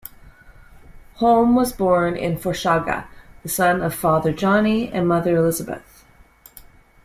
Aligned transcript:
Holm 1.17 1.53
was 1.53 1.73
born 1.73 2.15
in 2.15 2.35
Forshaga, 2.35 3.05
the 3.43 3.49
son 3.49 3.83
of 3.83 3.93
father 3.93 4.33
Johnny 4.33 4.91
and 4.91 5.07
mother 5.07 5.37
Elisabeth. 5.37 6.03